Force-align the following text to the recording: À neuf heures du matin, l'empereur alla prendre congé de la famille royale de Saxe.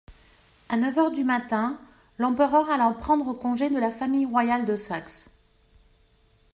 À 0.67 0.77
neuf 0.77 0.97
heures 0.97 1.11
du 1.11 1.23
matin, 1.23 1.79
l'empereur 2.17 2.67
alla 2.71 2.89
prendre 2.89 3.33
congé 3.33 3.69
de 3.69 3.77
la 3.77 3.91
famille 3.91 4.25
royale 4.25 4.65
de 4.65 4.75
Saxe. 4.75 5.29